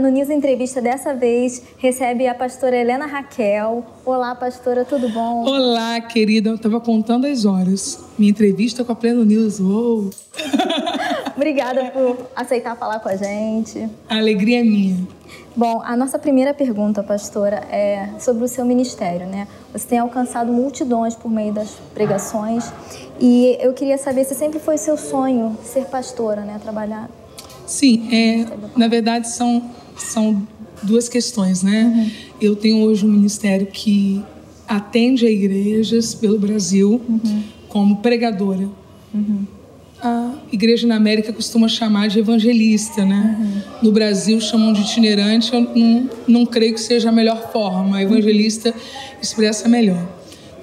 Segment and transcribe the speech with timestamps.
[0.00, 3.84] Pleno News Entrevista dessa vez recebe a pastora Helena Raquel.
[4.02, 5.44] Olá, pastora, tudo bom?
[5.44, 6.48] Olá, querida.
[6.48, 8.02] Eu estava contando as horas.
[8.18, 9.60] Minha entrevista com a Pleno News.
[9.60, 10.08] Uou!
[11.36, 13.90] Obrigada por aceitar falar com a gente.
[14.08, 15.06] A alegria é minha.
[15.54, 19.46] Bom, a nossa primeira pergunta, pastora, é sobre o seu ministério, né?
[19.70, 22.72] Você tem alcançado multidões por meio das pregações
[23.20, 26.58] e eu queria saber se sempre foi seu sonho ser pastora, né?
[26.62, 27.10] Trabalhar.
[27.70, 29.70] Sim, é, na verdade são,
[30.02, 30.46] são
[30.82, 31.84] duas questões, né?
[31.84, 32.10] Uhum.
[32.40, 34.22] Eu tenho hoje um ministério que
[34.66, 37.42] atende a igrejas pelo Brasil uhum.
[37.68, 38.68] como pregadora.
[39.12, 39.44] Uhum
[40.02, 43.36] a igreja na América costuma chamar de evangelista, né?
[43.38, 43.62] Uhum.
[43.82, 48.00] No Brasil chamam de itinerante, eu não, não creio que seja a melhor forma.
[48.00, 48.74] Evangelista
[49.20, 50.08] expressa melhor.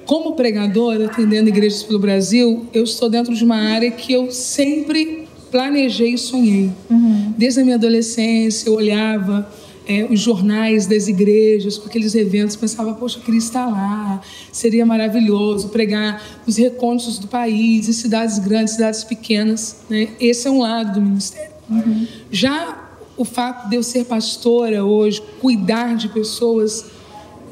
[0.04, 5.27] Como pregadora, atendendo igrejas pelo Brasil, eu estou dentro de uma área que eu sempre
[5.50, 6.70] planejei e sonhei.
[6.90, 7.34] Uhum.
[7.36, 9.48] Desde a minha adolescência, eu olhava
[9.88, 14.20] é, os jornais das igrejas, com aqueles eventos, pensava, poxa, eu queria estar lá,
[14.52, 19.78] seria maravilhoso pregar nos recônditos do país, em cidades grandes, cidades pequenas.
[19.88, 20.10] Né?
[20.20, 21.52] Esse é um lado do ministério.
[21.70, 22.06] Uhum.
[22.30, 22.84] Já
[23.16, 26.84] o fato de eu ser pastora hoje, cuidar de pessoas,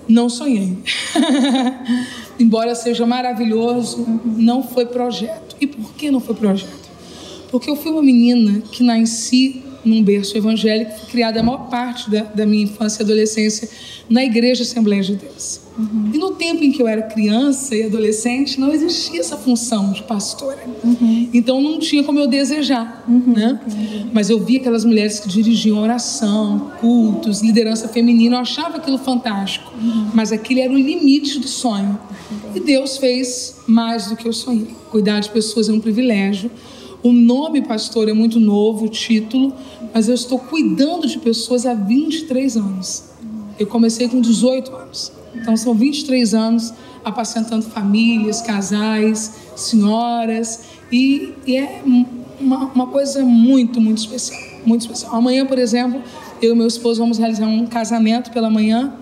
[0.07, 0.77] não sonhei.
[2.39, 4.21] Embora seja maravilhoso, uhum.
[4.25, 5.57] não foi projeto.
[5.59, 6.86] E por que não foi projeto?
[7.51, 12.11] Porque eu fui uma menina que nasci num berço evangélico, fui criada a maior parte
[12.11, 13.69] da, da minha infância e adolescência
[14.11, 15.61] na Igreja Assembleia de Deus.
[15.79, 16.11] Uhum.
[16.13, 20.03] E no tempo em que eu era criança e adolescente, não existia essa função de
[20.03, 20.59] pastora.
[20.83, 21.29] Uhum.
[21.33, 23.05] Então não tinha como eu desejar.
[23.07, 23.35] Uhum.
[23.35, 23.61] Né?
[24.13, 29.73] Mas eu via aquelas mulheres que dirigiam oração, cultos, liderança feminina, eu achava aquilo fantástico.
[29.81, 30.11] Uhum.
[30.15, 31.99] Mas aquele era o limite do sonho.
[32.55, 34.75] E Deus fez mais do que eu sonhei.
[34.91, 36.51] Cuidar de pessoas é um privilégio.
[37.03, 39.53] O nome pastor é muito novo, o título,
[39.93, 43.05] mas eu estou cuidando de pessoas há 23 anos.
[43.59, 45.13] Eu comecei com 18 anos.
[45.35, 46.73] Então são 23 anos
[47.05, 50.61] apacentando famílias, casais, senhoras.
[50.91, 51.83] E, e é
[52.41, 54.41] uma, uma, coisa muito, muito especial.
[54.65, 55.15] Muito especial.
[55.15, 56.03] Amanhã, por exemplo,
[56.43, 58.95] eu e meu esposo vamos realizar um casamento pela manhã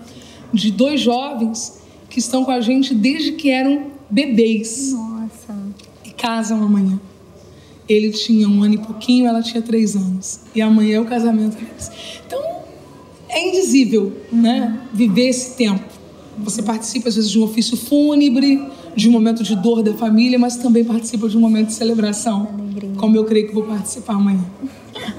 [0.53, 1.79] de dois jovens
[2.09, 4.93] que estão com a gente desde que eram bebês.
[4.93, 5.57] Nossa.
[6.05, 6.99] E casam amanhã.
[7.87, 10.39] Ele tinha um ano e pouquinho, ela tinha três anos.
[10.53, 11.91] E amanhã é o casamento deles.
[12.25, 12.41] Então,
[13.29, 14.79] é indizível, né?
[14.93, 15.83] Viver esse tempo.
[16.39, 18.61] Você participa, às vezes, de um ofício fúnebre,
[18.95, 22.47] de um momento de dor da família, mas também participa de um momento de celebração.
[22.97, 24.43] Como eu creio que vou participar amanhã.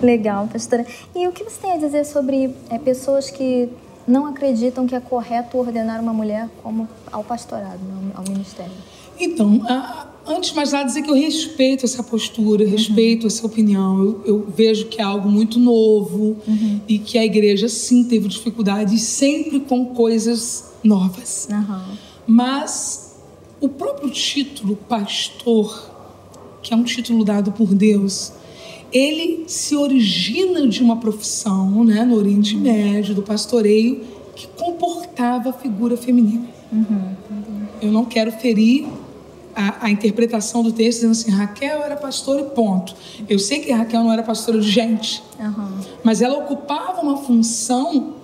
[0.03, 0.85] Legal, pastora.
[1.15, 3.69] E o que você tem a dizer sobre é, pessoas que
[4.07, 7.81] não acreditam que é correto ordenar uma mulher como ao pastorado,
[8.15, 8.73] ao ministério?
[9.19, 12.71] Então, a, antes de mais nada, dizer que eu respeito essa postura, uhum.
[12.71, 13.99] respeito essa opinião.
[13.99, 16.81] Eu, eu, vejo que é algo muito novo uhum.
[16.89, 21.49] e que a igreja, sim, teve dificuldades sempre com coisas novas.
[21.51, 21.97] Uhum.
[22.27, 23.17] Mas
[23.61, 25.91] o próprio título pastor,
[26.63, 28.33] que é um título dado por Deus,
[28.93, 34.03] ele se origina de uma profissão né, no Oriente Médio, do pastoreio,
[34.35, 36.47] que comportava a figura feminina.
[36.73, 37.17] Uhum.
[37.81, 38.87] Eu não quero ferir
[39.57, 42.95] a, a, interpretação do texto dizendo assim: Raquel era pastora e ponto.
[43.27, 45.81] Eu sei que Raquel não era pastora de gente, uhum.
[46.05, 48.17] mas ela ocupava uma função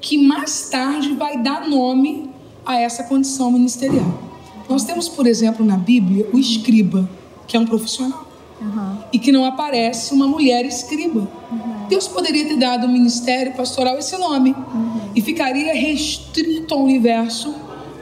[0.00, 2.30] que mais tarde vai dar nome
[2.64, 4.22] a essa condição ministerial.
[4.68, 7.08] Nós temos, por exemplo, na Bíblia, o escriba,
[7.46, 8.24] que é um profissional.
[8.60, 8.98] Uhum.
[9.12, 11.28] E que não aparece uma mulher escriba.
[11.50, 11.86] Uhum.
[11.88, 15.10] Deus poderia ter dado ao ministério pastoral esse nome uhum.
[15.14, 17.54] e ficaria restrito ao universo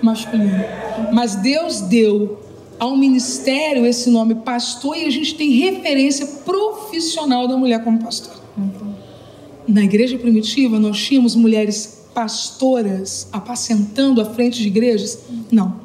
[0.03, 0.65] masculino.
[1.12, 2.42] Mas Deus deu
[2.82, 8.41] ao ministério esse nome pastor e a gente tem referência profissional da mulher como pastora.
[9.69, 15.16] Na igreja primitiva, nós tínhamos mulheres pastoras apacentando à frente de igrejas?
[15.48, 15.76] Não.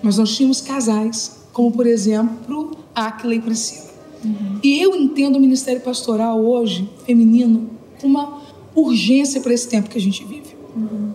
[0.00, 3.90] Mas nós tínhamos casais, como por exemplo, Aquila e Priscila.
[4.24, 4.60] Uhum.
[4.62, 8.40] E eu entendo o ministério pastoral hoje, feminino, com uma
[8.72, 10.54] urgência para esse tempo que a gente vive.
[10.76, 11.10] Uhum.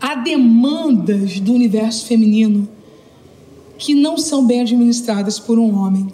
[0.00, 2.68] Há demandas do universo feminino
[3.82, 6.06] que não são bem administradas por um homem.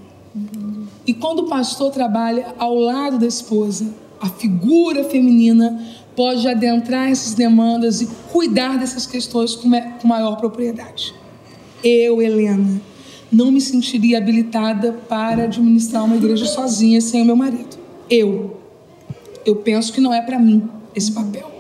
[1.07, 5.79] E quando o pastor trabalha ao lado da esposa, a figura feminina
[6.17, 9.69] pode adentrar essas demandas e cuidar dessas questões com
[10.09, 11.15] maior propriedade.
[11.85, 12.81] Eu, Helena,
[13.31, 17.77] não me sentiria habilitada para administrar uma igreja sozinha sem o meu marido.
[18.09, 18.63] Eu.
[19.45, 21.51] Eu penso que não é para mim esse papel.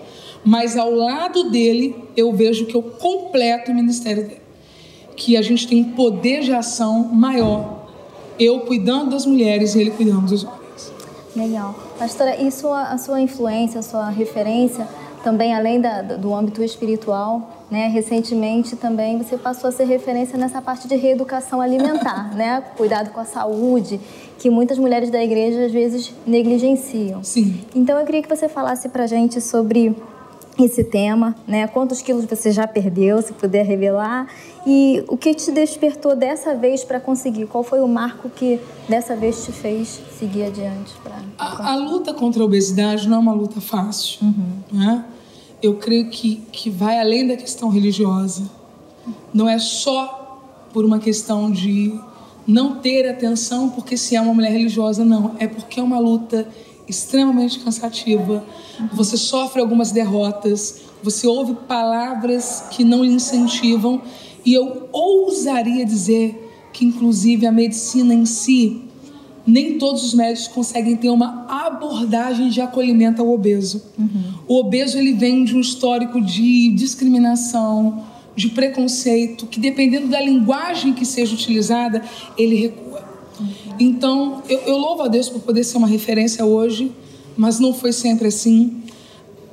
[0.42, 4.47] Mas ao lado dele, eu vejo que eu completo o ministério dele
[5.18, 7.88] que a gente tem um poder de ação maior.
[8.38, 10.92] Eu cuidando das mulheres e ele cuidando dos homens.
[11.34, 11.74] Legal.
[11.98, 14.86] Pastora, e sua, a sua influência, a sua referência,
[15.24, 17.88] também além da, do âmbito espiritual, né?
[17.88, 22.62] Recentemente também você passou a ser referência nessa parte de reeducação alimentar, né?
[22.76, 24.00] Cuidado com a saúde,
[24.38, 27.24] que muitas mulheres da igreja às vezes negligenciam.
[27.24, 27.60] Sim.
[27.74, 29.96] Então eu queria que você falasse pra gente sobre
[30.64, 31.66] esse tema, né?
[31.66, 34.26] Quantos quilos você já perdeu, se puder revelar,
[34.66, 37.46] e o que te despertou dessa vez para conseguir?
[37.46, 40.92] Qual foi o marco que dessa vez te fez seguir adiante?
[41.02, 44.58] Pra, a, a, luta contra a obesidade não é uma luta fácil, uhum.
[44.72, 45.04] né?
[45.62, 48.42] Eu creio que que vai além da questão religiosa.
[49.32, 50.40] Não é só
[50.72, 51.98] por uma questão de
[52.46, 55.34] não ter atenção porque se é uma mulher religiosa, não.
[55.38, 56.48] É porque é uma luta
[56.88, 58.44] extremamente cansativa.
[58.92, 64.02] Você sofre algumas derrotas, você ouve palavras que não lhe incentivam,
[64.44, 68.82] e eu ousaria dizer que, inclusive, a medicina em si,
[69.46, 73.82] nem todos os médicos conseguem ter uma abordagem de acolhimento ao obeso.
[73.98, 74.34] Uhum.
[74.46, 78.04] O obeso ele vem de um histórico de discriminação,
[78.36, 82.02] de preconceito, que dependendo da linguagem que seja utilizada,
[82.36, 83.07] ele recua.
[83.78, 86.92] Então, eu, eu louvo a Deus por poder ser uma referência hoje,
[87.36, 88.82] mas não foi sempre assim.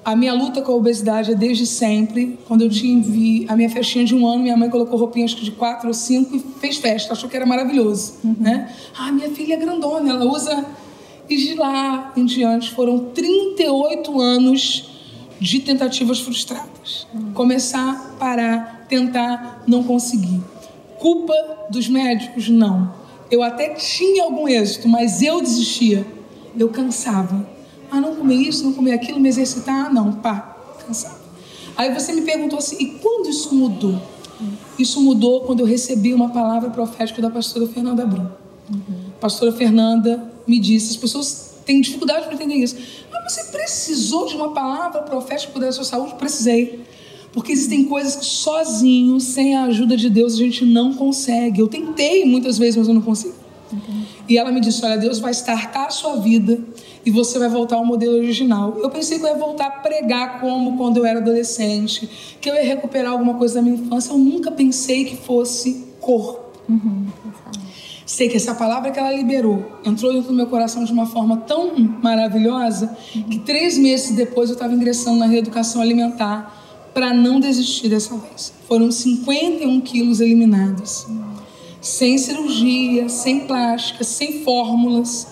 [0.04, 2.38] A minha luta com a obesidade é desde sempre.
[2.48, 5.44] Quando eu tive a minha festinha de um ano, minha mãe colocou roupinha acho que
[5.44, 7.14] de quatro ou cinco e fez festa.
[7.14, 8.36] Achou que era maravilhoso, uhum.
[8.40, 8.72] né?
[8.98, 10.66] Ah, minha filha é grandona, ela usa...
[11.28, 14.92] E de lá em diante foram 38 anos
[15.40, 17.08] de tentativas frustradas.
[17.12, 17.34] Uhum.
[17.34, 20.40] Começar, parar, tentar, não conseguir.
[21.00, 21.34] Culpa
[21.72, 22.48] dos médicos?
[22.48, 26.06] Não eu até tinha algum êxito, mas eu desistia.
[26.58, 27.48] Eu cansava.
[27.92, 29.88] Ah, não comer isso, não comer aquilo, me exercitar.
[29.88, 31.20] Ah, não, pá, cansava.
[31.78, 34.02] Aí você me perguntou assim, e quando isso mudou?
[34.78, 38.28] Isso mudou quando eu recebi uma palavra profética da pastora Fernanda Brum.
[38.70, 39.12] Uhum.
[39.20, 42.76] Pastora Fernanda me disse, as pessoas têm dificuldade para entender isso.
[43.14, 46.16] Ah, você precisou de uma palavra profética para cuidar da sua saúde?
[46.16, 46.84] Precisei.
[47.36, 51.60] Porque existem coisas que sozinho, sem a ajuda de Deus, a gente não consegue.
[51.60, 53.34] Eu tentei muitas vezes, mas eu não consigo.
[53.70, 54.08] Entendi.
[54.30, 56.58] E ela me disse: Olha, Deus vai startar a sua vida
[57.06, 58.78] e você vai voltar ao modelo original.
[58.82, 62.10] Eu pensei que eu ia voltar a pregar como quando eu era adolescente,
[62.40, 64.14] que eu ia recuperar alguma coisa da minha infância.
[64.14, 66.40] Eu nunca pensei que fosse corpo.
[66.70, 67.06] Uhum.
[68.06, 71.36] Sei que essa palavra que ela liberou entrou dentro do meu coração de uma forma
[71.38, 72.96] tão maravilhosa
[73.30, 76.64] que três meses depois eu estava ingressando na reeducação alimentar
[76.96, 78.54] para não desistir dessa vez.
[78.70, 81.06] Foram 51 quilos eliminados.
[81.82, 85.28] Sem cirurgia, sem plástica, sem fórmulas.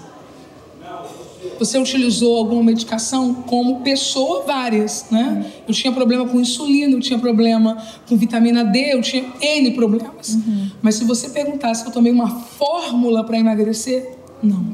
[1.57, 3.33] Você utilizou alguma medicação?
[3.33, 5.49] Como pessoa, várias, né?
[5.65, 10.33] Eu tinha problema com insulina, eu tinha problema com vitamina D, eu tinha N problemas.
[10.35, 10.69] Uhum.
[10.81, 14.65] Mas se você perguntar se eu tomei uma fórmula para emagrecer, não.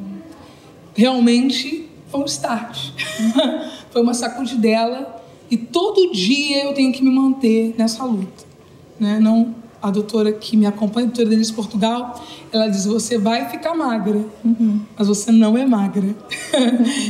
[0.95, 2.89] Realmente foi um start.
[3.91, 5.18] Foi uma sacudidela
[5.49, 8.45] e todo dia eu tenho que me manter nessa luta.
[8.99, 9.19] Né?
[9.19, 13.73] Não, a doutora que me acompanha, a doutora Denise Portugal, ela diz: você vai ficar
[13.75, 14.81] magra, uhum.
[14.97, 16.03] mas você não é magra.
[16.03, 16.15] Uhum.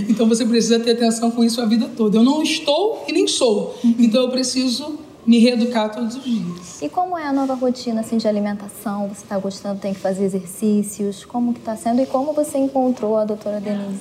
[0.07, 2.18] então você precisa ter atenção com isso a vida toda.
[2.18, 3.77] Eu não estou e nem sou.
[3.83, 3.95] Uhum.
[4.00, 6.81] Então eu preciso me reeducar todos os dias.
[6.81, 9.09] E como é a nova rotina assim, de alimentação?
[9.09, 11.25] Você está gostando, tem que fazer exercícios?
[11.25, 12.01] Como que está sendo?
[12.01, 14.00] E como você encontrou a doutora Denise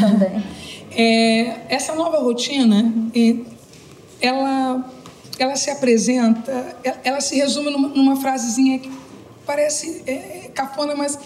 [0.00, 0.42] também?
[0.98, 3.36] É, essa nova rotina, é,
[4.20, 4.90] ela,
[5.38, 8.90] ela se apresenta, ela, se resume numa, numa frasezinha que
[9.44, 11.18] parece é, cafona, mas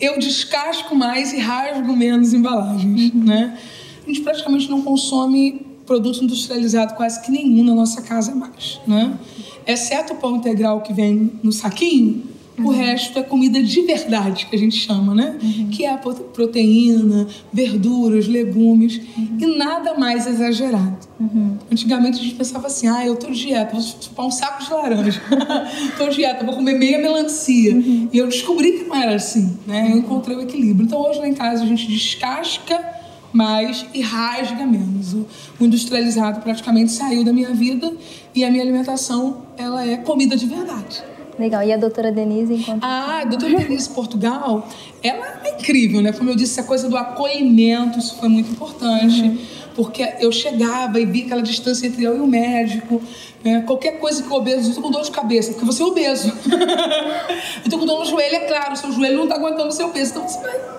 [0.00, 3.58] eu descasco mais e rasgo menos embalagens, né?
[4.04, 9.18] A gente praticamente não consome produto industrializado quase que nenhum na nossa casa mais, né?
[9.66, 12.24] Exceto o pão integral que vem no saquinho,
[12.58, 12.66] Uhum.
[12.66, 15.36] O resto é comida de verdade, que a gente chama, né?
[15.42, 15.68] Uhum.
[15.70, 19.38] Que é a proteína, verduras, legumes uhum.
[19.40, 21.08] e nada mais exagerado.
[21.20, 21.56] Uhum.
[21.70, 24.72] Antigamente a gente pensava assim: ah, eu tô de dieta, vou chupar um saco de
[24.72, 25.22] laranja.
[25.96, 27.74] tô de dieta, vou comer meia melancia.
[27.74, 28.08] Uhum.
[28.12, 29.90] E eu descobri que não era assim, né?
[29.92, 30.86] Eu encontrei o equilíbrio.
[30.86, 32.98] Então hoje lá em casa a gente descasca
[33.32, 35.14] mais e rasga menos.
[35.14, 35.26] O,
[35.60, 37.92] o industrializado praticamente saiu da minha vida
[38.34, 41.02] e a minha alimentação ela é comida de verdade.
[41.38, 41.62] Legal.
[41.62, 42.82] E a doutora Denise, enquanto.
[42.82, 44.68] Ah, a doutora Denise Portugal,
[45.02, 46.12] ela é incrível, né?
[46.12, 49.22] Como eu disse, a coisa do acolhimento, isso foi muito importante.
[49.22, 49.38] Uhum.
[49.76, 53.00] Porque eu chegava e via aquela distância entre eu e o médico.
[53.44, 53.62] Né?
[53.64, 56.32] Qualquer coisa que o obeso, eu tô com dor de cabeça, porque você é obeso.
[57.64, 59.88] eu tô com dor no joelho, é claro, seu joelho não tá aguentando o seu
[59.90, 60.77] peso, então você vai.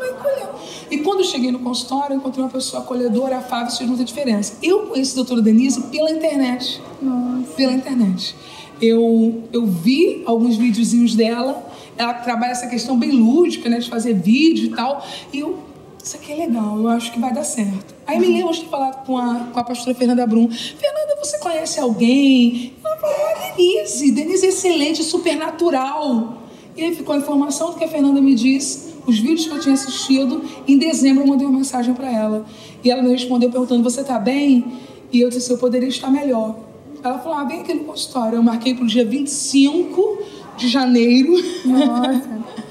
[0.90, 4.04] E quando eu cheguei no consultório, eu encontrei uma pessoa acolhedora, afável, isso fez muita
[4.04, 4.58] diferença.
[4.62, 6.82] Eu conheci a doutora Denise pela internet.
[7.02, 7.54] Nossa.
[7.56, 8.36] Pela internet
[8.82, 11.68] eu, eu vi alguns videozinhos dela.
[11.98, 13.80] Ela trabalha essa questão bem lúdica, né?
[13.80, 15.06] De fazer vídeo e tal.
[15.34, 15.70] E eu
[16.02, 17.94] isso aqui é legal, eu acho que vai dar certo.
[18.08, 20.50] Aí me lembro de falar com a, com a pastora Fernanda Brum.
[20.50, 22.74] Fernanda, você conhece alguém?
[22.84, 24.12] Ela falou, ah, Denise.
[24.12, 26.38] Denise é excelente, supernatural.
[26.76, 29.60] E aí ficou a informação do que a Fernanda me disse, os vídeos que eu
[29.60, 30.42] tinha assistido.
[30.68, 32.46] Em dezembro eu mandei uma mensagem para ela.
[32.84, 34.80] E ela me respondeu perguntando, você está bem?
[35.12, 36.56] E eu disse, eu poderia estar melhor.
[37.04, 38.38] Ela falou, ah, vem aqui no consultório.
[38.38, 40.20] Eu marquei para o dia 25
[40.58, 41.34] de janeiro
[41.66, 42.22] Nossa,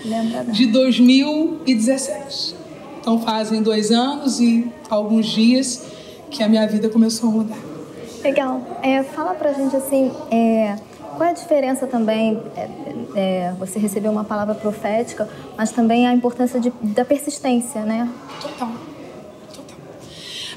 [0.53, 2.55] de 2017.
[3.01, 5.87] Então fazem dois anos e alguns dias
[6.31, 7.59] que a minha vida começou a mudar.
[8.23, 8.61] Legal.
[8.83, 10.77] É, fala pra gente assim, é,
[11.19, 12.69] qual é a diferença também, é,
[13.17, 18.09] é, você recebeu uma palavra profética, mas também a importância de, da persistência, né?
[18.41, 18.71] Total.
[19.53, 19.77] Total.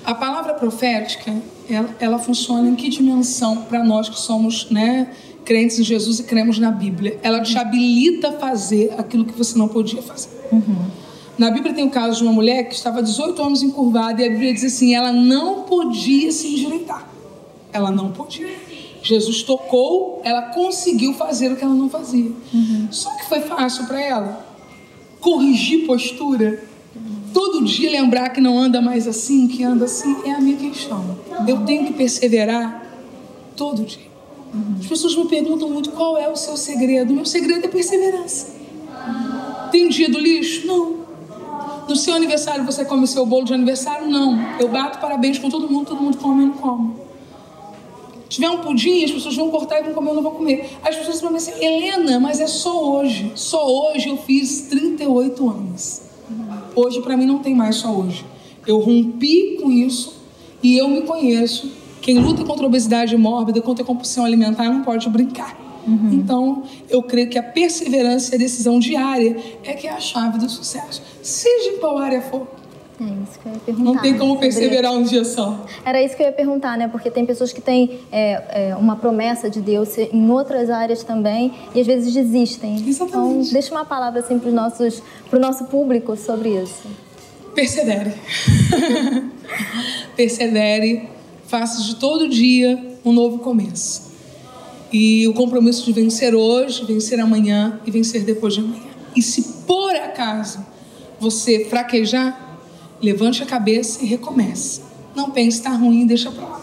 [0.06, 1.34] A palavra profética,
[1.68, 5.12] ela, ela funciona em que dimensão para nós que somos, né,
[5.44, 7.20] crentes em Jesus e cremos na Bíblia?
[7.24, 10.30] Ela te habilita a fazer aquilo que você não podia fazer.
[10.52, 10.86] Uhum.
[11.40, 14.30] Na Bíblia tem o caso de uma mulher que estava 18 anos encurvada e a
[14.30, 17.10] Bíblia diz assim: ela não podia se endireitar.
[17.74, 18.48] Ela não podia.
[19.04, 22.32] Jesus tocou, ela conseguiu fazer o que ela não fazia.
[22.54, 22.88] Uhum.
[22.92, 24.46] Só que foi fácil para ela
[25.20, 26.64] corrigir postura.
[27.34, 31.18] Todo dia lembrar que não anda mais assim, que anda assim, é a minha questão.
[31.48, 32.86] Eu tenho que perseverar
[33.56, 34.12] todo dia.
[34.80, 37.14] As pessoas me perguntam muito qual é o seu segredo.
[37.14, 38.48] Meu segredo é perseverança.
[39.72, 40.68] Tem dia do lixo?
[40.68, 41.02] Não.
[41.88, 44.08] No seu aniversário você come seu bolo de aniversário?
[44.08, 44.38] Não.
[44.60, 47.01] Eu bato parabéns com todo mundo, todo mundo come, eu não como.
[48.32, 50.70] Se tiver um pudim, as pessoas vão cortar e vão comer, eu não vou comer.
[50.82, 53.30] As pessoas vão assim, Helena, mas é só hoje.
[53.36, 56.04] Só hoje eu fiz 38 anos.
[56.74, 58.26] Hoje para mim não tem mais só hoje.
[58.66, 60.22] Eu rompi com isso
[60.64, 61.70] e eu me conheço.
[62.02, 65.60] Quem luta contra a obesidade mórbida, contra a compulsão alimentar, não pode brincar.
[65.86, 66.12] Uhum.
[66.14, 70.40] Então, eu creio que a perseverança e a decisão diária é que é a chave
[70.40, 71.04] do sucesso.
[71.22, 72.48] Seja em qual área for.
[73.02, 73.94] É isso que eu ia perguntar.
[73.94, 75.66] Não tem como sobre- perseverar um dia só.
[75.84, 76.88] Era isso que eu ia perguntar, né?
[76.88, 81.52] Porque tem pessoas que têm é, é, uma promessa de Deus em outras áreas também
[81.74, 82.76] e às vezes desistem.
[82.88, 83.40] Exatamente.
[83.40, 86.84] Então, deixa uma palavra assim para nossos, o nosso público sobre isso.
[87.56, 88.14] Persevere.
[90.16, 91.10] Persevere.
[91.48, 94.12] Faça de todo dia um novo começo.
[94.94, 98.84] E o compromisso de vencer hoje, vencer amanhã e vencer depois de amanhã.
[99.16, 100.66] E se por acaso
[101.20, 102.51] você fraquejar,
[103.02, 104.82] levante a cabeça e recomece.
[105.16, 106.62] Não pense está ruim, deixa para lá.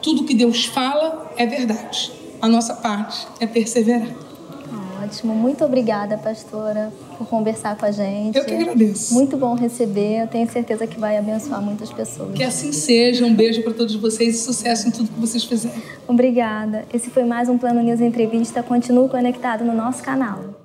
[0.00, 2.12] Tudo que Deus fala é verdade.
[2.40, 4.14] A nossa parte é perseverar.
[5.02, 8.38] Ótimo, muito obrigada, pastora, por conversar com a gente.
[8.38, 9.12] Eu que agradeço.
[9.12, 12.34] Muito bom receber, eu tenho certeza que vai abençoar muitas pessoas.
[12.34, 13.26] Que assim seja.
[13.26, 15.82] Um beijo para todos vocês e sucesso em tudo que vocês fizerem.
[16.06, 16.84] Obrigada.
[16.94, 18.62] Esse foi mais um Plano News Entrevista.
[18.62, 20.61] Continue conectado no nosso canal.